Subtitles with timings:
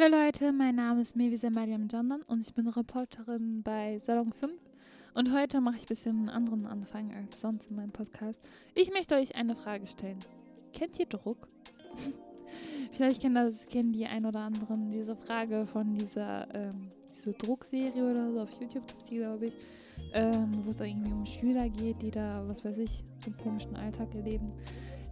[0.00, 4.52] Hallo Leute, mein Name ist Mevisa Mariam Jandan und ich bin Reporterin bei Salon 5.
[5.14, 8.40] Und heute mache ich ein bisschen einen anderen Anfang als sonst in meinem Podcast.
[8.76, 10.20] Ich möchte euch eine Frage stellen.
[10.72, 11.48] Kennt ihr Druck?
[12.92, 18.08] Vielleicht kennen, das, kennen die ein oder anderen diese Frage von dieser ähm, diese Druckserie
[18.08, 19.54] oder so auf YouTube, glaube ich,
[20.12, 23.74] ähm, wo es irgendwie um Schüler geht, die da, was weiß ich, so einen komischen
[23.74, 24.52] Alltag erleben.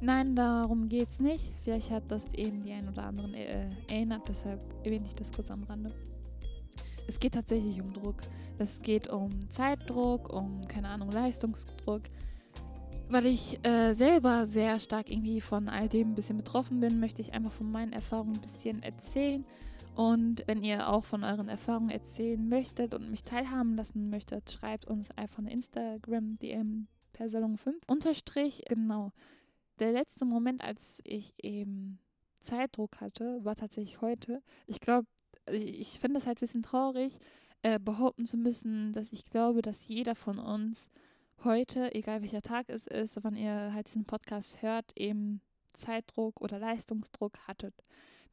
[0.00, 1.52] Nein, darum geht es nicht.
[1.62, 5.50] Vielleicht hat das eben die ein oder anderen äh, erinnert, deshalb erwähne ich das kurz
[5.50, 5.90] am Rande.
[7.08, 8.16] Es geht tatsächlich um Druck.
[8.58, 12.02] Es geht um Zeitdruck, um, keine Ahnung, Leistungsdruck.
[13.08, 17.22] Weil ich äh, selber sehr stark irgendwie von all dem ein bisschen betroffen bin, möchte
[17.22, 19.44] ich einfach von meinen Erfahrungen ein bisschen erzählen.
[19.94, 24.86] Und wenn ihr auch von euren Erfahrungen erzählen möchtet und mich teilhaben lassen möchtet, schreibt
[24.86, 28.62] uns einfach eine Instagram-DM per Salon 5 Unterstrich.
[28.68, 29.12] Genau
[29.78, 31.98] der letzte Moment, als ich eben
[32.40, 34.42] Zeitdruck hatte, war tatsächlich heute.
[34.66, 35.06] Ich glaube,
[35.50, 37.18] ich, ich finde es halt ein bisschen traurig,
[37.62, 40.88] äh, behaupten zu müssen, dass ich glaube, dass jeder von uns
[41.44, 45.40] heute, egal welcher Tag es ist, wann ihr halt diesen Podcast hört, eben
[45.72, 47.74] Zeitdruck oder Leistungsdruck hattet.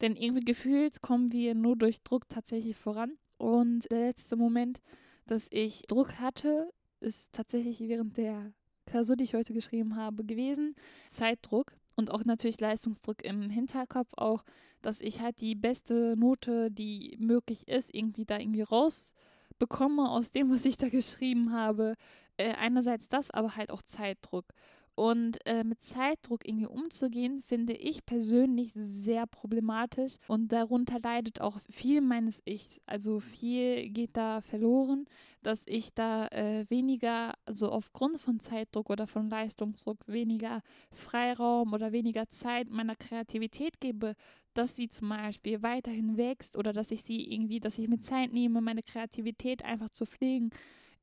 [0.00, 3.18] Denn irgendwie gefühlt kommen wir nur durch Druck tatsächlich voran.
[3.36, 4.80] Und der letzte Moment,
[5.26, 8.52] dass ich Druck hatte, ist tatsächlich während der
[8.94, 10.76] Klausur, die ich heute geschrieben habe, gewesen.
[11.08, 14.44] Zeitdruck und auch natürlich Leistungsdruck im Hinterkopf auch,
[14.82, 20.48] dass ich halt die beste Note, die möglich ist, irgendwie da irgendwie rausbekomme aus dem,
[20.48, 21.94] was ich da geschrieben habe.
[22.36, 24.44] Äh, einerseits das, aber halt auch Zeitdruck.
[24.96, 30.16] Und äh, mit Zeitdruck irgendwie umzugehen, finde ich persönlich sehr problematisch.
[30.28, 32.80] Und darunter leidet auch viel meines Ichs.
[32.86, 35.06] Also viel geht da verloren,
[35.42, 41.90] dass ich da äh, weniger, also aufgrund von Zeitdruck oder von Leistungsdruck, weniger Freiraum oder
[41.90, 44.14] weniger Zeit meiner Kreativität gebe,
[44.54, 48.32] dass sie zum Beispiel weiterhin wächst oder dass ich sie irgendwie, dass ich mir Zeit
[48.32, 50.50] nehme, meine Kreativität einfach zu pflegen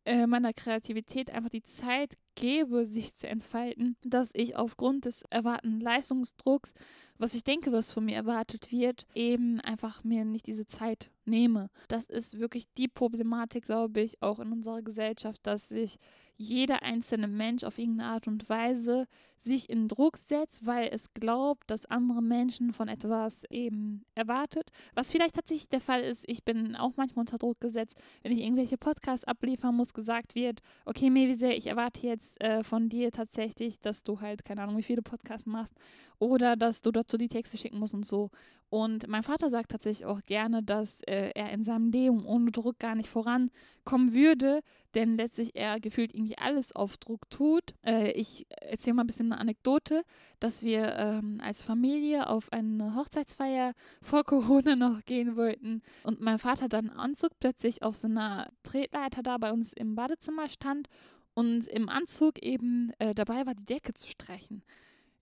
[0.06, 5.80] äh, meiner Kreativität einfach die Zeit gebe, sich zu entfalten, dass ich aufgrund des erwarteten
[5.80, 6.74] Leistungsdrucks,
[7.18, 11.70] was ich denke, was von mir erwartet wird, eben einfach mir nicht diese Zeit nehme.
[11.88, 15.97] Das ist wirklich die Problematik, glaube ich, auch in unserer Gesellschaft, dass sich
[16.36, 21.70] jeder einzelne Mensch auf irgendeine Art und Weise sich in Druck setzt, weil es glaubt,
[21.70, 24.72] dass andere Menschen von etwas eben erwartet.
[24.94, 28.41] Was vielleicht tatsächlich der Fall ist, ich bin auch manchmal unter Druck gesetzt, wenn ich
[28.41, 33.80] irgendwelche Podcasts abliefern muss, gesagt wird, okay, Mevise, ich erwarte jetzt äh, von dir tatsächlich,
[33.80, 35.74] dass du halt, keine Ahnung, wie viele Podcasts machst
[36.20, 38.30] oder dass du dazu die Texte schicken musst und so.
[38.72, 42.80] Und mein Vater sagt tatsächlich auch gerne, dass äh, er in seinem Leben ohne Druck
[42.80, 44.62] gar nicht vorankommen würde,
[44.96, 47.74] denn letztlich er gefühlt irgendwie alles auf Druck tut.
[47.86, 50.03] Äh, ich erzähle mal ein bisschen eine Anekdote,
[50.40, 56.40] dass wir ähm, als Familie auf eine Hochzeitsfeier vor Corona noch gehen wollten und mein
[56.40, 60.88] Vater dann Anzug plötzlich auf so einer Tretleiter da bei uns im Badezimmer stand
[61.34, 64.64] und im Anzug eben äh, dabei war, die Decke zu streichen.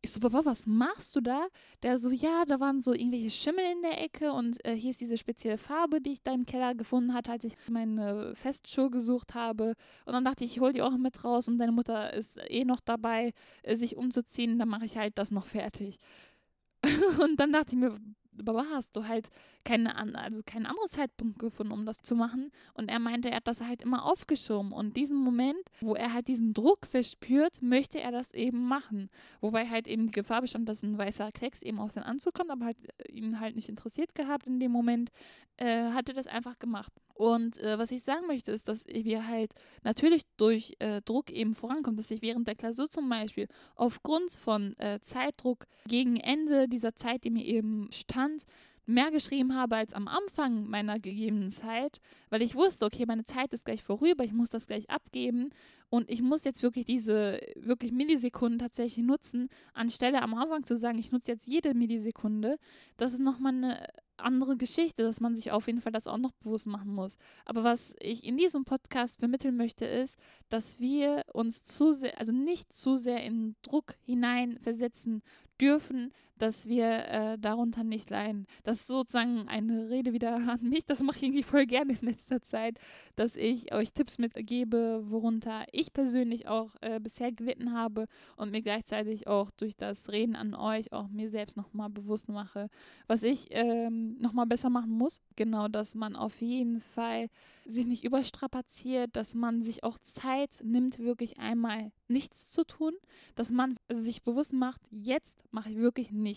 [0.01, 1.47] Ich so, Papa, was machst du da?
[1.83, 5.01] Der so, ja, da waren so irgendwelche Schimmel in der Ecke und äh, hier ist
[5.01, 9.35] diese spezielle Farbe, die ich da im Keller gefunden hatte, als ich meine Festschuhe gesucht
[9.35, 9.73] habe.
[10.05, 12.63] Und dann dachte ich, ich hol die auch mit raus und deine Mutter ist eh
[12.63, 13.33] noch dabei,
[13.63, 15.97] äh, sich umzuziehen, dann mache ich halt das noch fertig.
[17.21, 17.97] und dann dachte ich mir,
[18.43, 19.29] Baba, hast du halt
[19.65, 22.51] keine, also keinen anderen Zeitpunkt gefunden, um das zu machen.
[22.73, 24.71] Und er meinte, er hat das halt immer aufgeschoben.
[24.71, 29.09] Und diesen Moment, wo er halt diesen Druck verspürt, möchte er das eben machen.
[29.41, 32.51] Wobei halt eben die Gefahr bestand, dass ein weißer Klecks eben aus dem Anzug kommt,
[32.51, 35.11] aber halt äh, ihn halt nicht interessiert gehabt in dem Moment,
[35.57, 36.93] äh, hat er das einfach gemacht.
[37.13, 39.51] Und äh, was ich sagen möchte, ist, dass wir halt
[39.83, 43.45] natürlich durch äh, Druck eben vorankommen, dass ich während der Klausur zum Beispiel
[43.75, 48.28] aufgrund von äh, Zeitdruck gegen Ende dieser Zeit, die mir eben stand,
[48.89, 53.53] mehr geschrieben habe als am Anfang meiner gegebenen Zeit, weil ich wusste, okay, meine Zeit
[53.53, 55.51] ist gleich vorüber, ich muss das gleich abgeben
[55.91, 60.97] und ich muss jetzt wirklich diese wirklich Millisekunden tatsächlich nutzen, anstelle am Anfang zu sagen,
[60.97, 62.57] ich nutze jetzt jede Millisekunde.
[62.97, 63.87] Das ist nochmal eine
[64.17, 67.17] andere Geschichte, dass man sich auf jeden Fall das auch noch bewusst machen muss.
[67.45, 70.17] Aber was ich in diesem Podcast vermitteln möchte, ist,
[70.49, 75.21] dass wir uns zu sehr, also nicht zu sehr in Druck hineinversetzen
[75.61, 78.47] dürfen, dass wir äh, darunter nicht leiden.
[78.63, 80.85] Das ist sozusagen eine Rede wieder an mich.
[80.85, 82.79] Das mache ich irgendwie voll gerne in letzter Zeit,
[83.15, 88.05] dass ich euch Tipps mitgebe, worunter ich persönlich auch äh, bisher gelitten habe
[88.37, 92.69] und mir gleichzeitig auch durch das Reden an euch auch mir selbst nochmal bewusst mache,
[93.07, 95.21] was ich ähm, nochmal besser machen muss.
[95.35, 97.27] Genau, dass man auf jeden Fall
[97.65, 102.93] sich nicht überstrapaziert, dass man sich auch Zeit nimmt, wirklich einmal nichts zu tun,
[103.35, 106.28] dass man sich bewusst macht, jetzt mache ich wirklich nichts.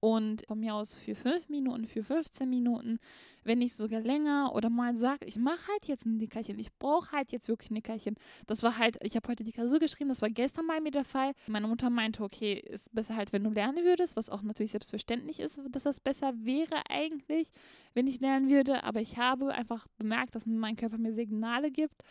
[0.00, 2.98] Und von mir aus für 5 Minuten, für 15 Minuten,
[3.44, 7.12] wenn nicht sogar länger oder mal sagt, ich mache halt jetzt ein Nickerchen, ich brauche
[7.12, 8.16] halt jetzt wirklich ein Nickerchen.
[8.46, 11.04] Das war halt, ich habe heute die Klausur geschrieben, das war gestern bei mir der
[11.04, 11.32] Fall.
[11.46, 15.38] Meine Mutter meinte, okay, ist besser halt, wenn du lernen würdest, was auch natürlich selbstverständlich
[15.38, 17.50] ist, dass das besser wäre eigentlich,
[17.92, 22.02] wenn ich lernen würde, aber ich habe einfach bemerkt, dass mein Körper mir Signale gibt,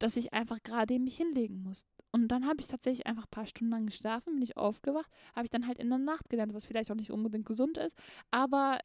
[0.00, 1.86] dass ich einfach gerade mich hinlegen muss.
[2.10, 5.44] Und dann habe ich tatsächlich einfach ein paar Stunden lang geschlafen, bin ich aufgewacht, habe
[5.44, 7.96] ich dann halt in der Nacht gelernt, was vielleicht auch nicht unbedingt gesund ist,
[8.30, 8.78] aber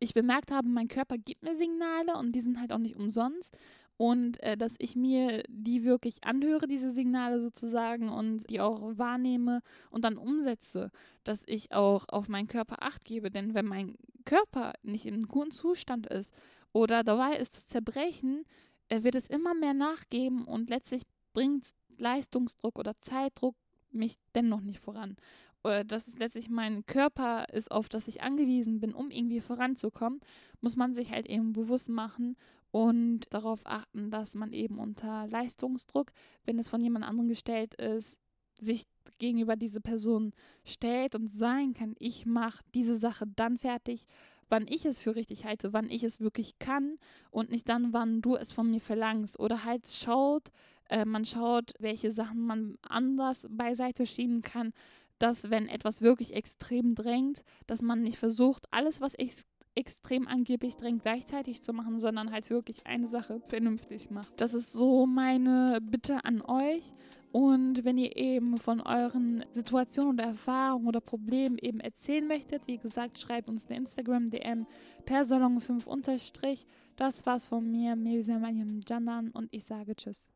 [0.00, 3.56] ich bemerkt habe, mein Körper gibt mir Signale und die sind halt auch nicht umsonst.
[3.96, 9.60] Und äh, dass ich mir die wirklich anhöre, diese Signale sozusagen, und die auch wahrnehme
[9.90, 10.90] und dann umsetze,
[11.22, 13.30] dass ich auch auf meinen Körper acht gebe.
[13.30, 16.34] Denn wenn mein Körper nicht im guten Zustand ist
[16.72, 18.44] oder dabei ist zu zerbrechen,
[18.88, 21.02] äh, wird es immer mehr nachgeben und letztlich
[21.32, 23.56] bringt Leistungsdruck oder Zeitdruck
[23.90, 25.16] mich dennoch nicht voran.
[25.62, 30.20] Dass es letztlich mein Körper ist, auf das ich angewiesen bin, um irgendwie voranzukommen,
[30.60, 32.36] muss man sich halt eben bewusst machen
[32.70, 36.12] und darauf achten, dass man eben unter Leistungsdruck,
[36.44, 38.18] wenn es von jemand anderem gestellt ist,
[38.60, 38.84] sich
[39.18, 40.32] gegenüber diese Person
[40.64, 44.04] stellt und sein kann, ich mache diese Sache dann fertig,
[44.48, 46.98] wann ich es für richtig halte, wann ich es wirklich kann
[47.30, 49.38] und nicht dann, wann du es von mir verlangst.
[49.38, 50.50] Oder halt schaut,
[50.88, 54.72] äh, man schaut, welche Sachen man anders beiseite schieben kann,
[55.18, 59.44] dass wenn etwas wirklich extrem drängt, dass man nicht versucht, alles, was ex
[59.76, 64.40] extrem angeblich drängt, gleichzeitig zu machen, sondern halt wirklich eine Sache vernünftig macht.
[64.40, 66.92] Das ist so meine Bitte an euch.
[67.34, 72.78] Und wenn ihr eben von euren Situationen oder Erfahrungen oder Problemen eben erzählen möchtet, wie
[72.78, 74.68] gesagt, schreibt uns eine Instagram-DM
[75.04, 76.64] per Salon5 unterstrich.
[76.94, 80.30] Das war's von mir, Mirza Mariam Janan und ich sage Tschüss.